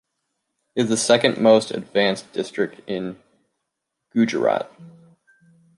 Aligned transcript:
It 0.75 0.85
is 0.85 0.89
the 0.89 0.97
second-most 0.97 1.69
advanced 1.69 2.33
district 2.33 2.81
in 2.89 3.19
Gujarat. 4.15 4.71